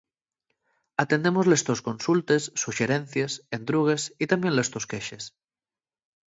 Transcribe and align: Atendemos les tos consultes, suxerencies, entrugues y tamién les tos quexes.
Atendemos 1.03 1.49
les 1.51 1.63
tos 1.67 1.83
consultes, 1.87 2.47
suxerencies, 2.63 3.37
entrugues 3.59 4.07
y 4.23 4.31
tamién 4.33 4.57
les 4.57 4.73
tos 4.75 4.91
quexes. 4.95 5.31